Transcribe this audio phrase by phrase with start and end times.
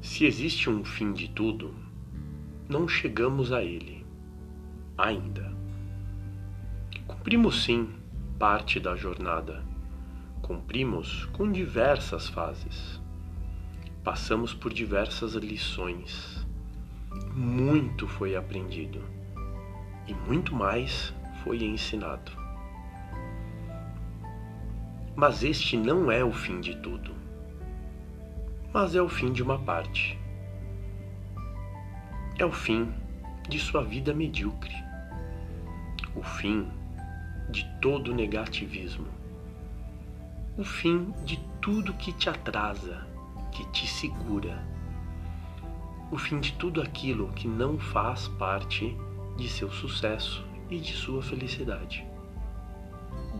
[0.00, 1.74] Se existe um fim de tudo,
[2.68, 4.04] não chegamos a ele
[4.96, 5.52] ainda.
[7.06, 7.88] Cumprimos sim
[8.38, 9.64] parte da jornada.
[10.40, 13.00] Cumprimos com diversas fases.
[14.04, 16.46] Passamos por diversas lições.
[17.34, 19.00] Muito foi aprendido
[20.06, 22.41] e muito mais foi ensinado.
[25.14, 27.14] Mas este não é o fim de tudo,
[28.72, 30.18] mas é o fim de uma parte.
[32.38, 32.92] É o fim
[33.48, 34.74] de sua vida medíocre,
[36.16, 36.66] o fim
[37.50, 39.06] de todo negativismo,
[40.56, 43.06] o fim de tudo que te atrasa,
[43.50, 44.64] que te segura,
[46.10, 48.96] o fim de tudo aquilo que não faz parte
[49.36, 52.06] de seu sucesso e de sua felicidade.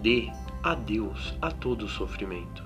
[0.03, 0.31] Dê
[0.63, 2.63] adeus a todo sofrimento.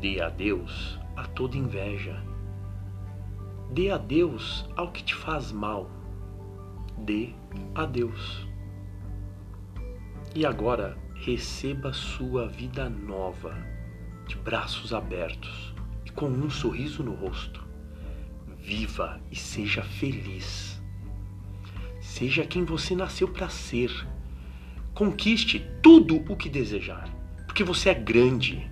[0.00, 2.20] Dê adeus a toda inveja.
[3.70, 5.88] Dê adeus ao que te faz mal.
[6.98, 7.32] Dê
[7.76, 8.48] adeus.
[10.34, 13.54] E agora receba sua vida nova,
[14.26, 15.72] de braços abertos
[16.04, 17.64] e com um sorriso no rosto.
[18.58, 20.82] Viva e seja feliz.
[22.00, 23.90] Seja quem você nasceu para ser.
[24.94, 27.08] Conquiste tudo o que desejar,
[27.46, 28.70] porque você é grande,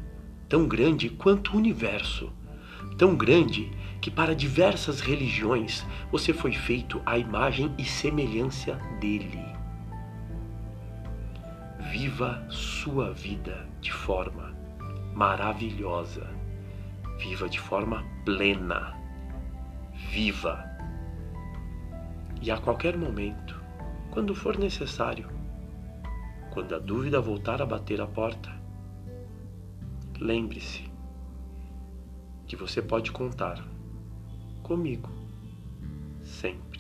[0.49, 2.33] tão grande quanto o universo,
[2.99, 9.45] tão grande que para diversas religiões você foi feito à imagem e semelhança dele.
[11.91, 14.55] Viva sua vida de forma
[15.15, 16.29] maravilhosa.
[17.19, 18.97] Viva de forma plena.
[20.11, 20.71] Viva
[22.43, 23.61] e a qualquer momento,
[24.11, 25.29] quando for necessário,
[26.51, 28.51] quando a dúvida voltar a bater a porta,
[30.19, 30.91] lembre-se
[32.47, 33.65] que você pode contar
[34.63, 35.09] comigo
[36.23, 36.80] sempre.